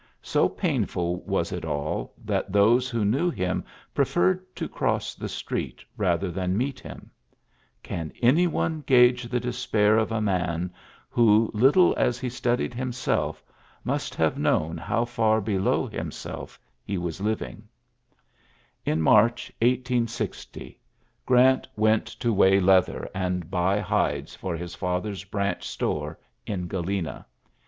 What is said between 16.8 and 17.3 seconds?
he was